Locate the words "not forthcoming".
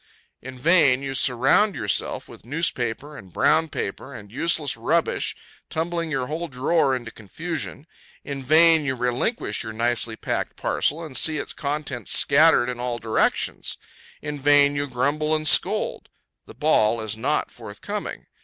17.15-18.25